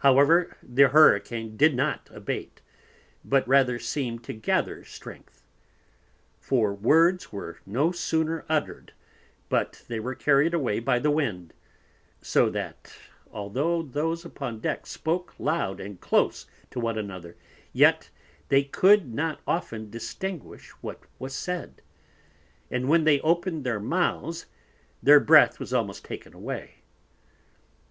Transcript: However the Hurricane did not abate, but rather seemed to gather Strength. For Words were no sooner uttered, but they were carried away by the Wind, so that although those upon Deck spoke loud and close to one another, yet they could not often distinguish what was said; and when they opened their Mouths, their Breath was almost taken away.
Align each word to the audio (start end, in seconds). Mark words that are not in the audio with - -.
However 0.00 0.58
the 0.62 0.88
Hurricane 0.88 1.56
did 1.56 1.74
not 1.74 2.10
abate, 2.12 2.60
but 3.24 3.48
rather 3.48 3.78
seemed 3.78 4.22
to 4.24 4.34
gather 4.34 4.84
Strength. 4.84 5.42
For 6.38 6.74
Words 6.74 7.32
were 7.32 7.60
no 7.64 7.90
sooner 7.90 8.44
uttered, 8.50 8.92
but 9.48 9.82
they 9.88 9.98
were 9.98 10.14
carried 10.14 10.52
away 10.52 10.80
by 10.80 10.98
the 10.98 11.10
Wind, 11.10 11.54
so 12.20 12.50
that 12.50 12.92
although 13.32 13.80
those 13.80 14.22
upon 14.26 14.60
Deck 14.60 14.86
spoke 14.86 15.34
loud 15.38 15.80
and 15.80 15.98
close 15.98 16.46
to 16.70 16.78
one 16.78 16.98
another, 16.98 17.34
yet 17.72 18.10
they 18.50 18.64
could 18.64 19.14
not 19.14 19.40
often 19.46 19.88
distinguish 19.88 20.68
what 20.82 21.00
was 21.18 21.32
said; 21.32 21.80
and 22.70 22.86
when 22.86 23.04
they 23.04 23.18
opened 23.20 23.64
their 23.64 23.80
Mouths, 23.80 24.44
their 25.02 25.20
Breath 25.20 25.58
was 25.58 25.72
almost 25.72 26.04
taken 26.04 26.34
away. 26.34 26.82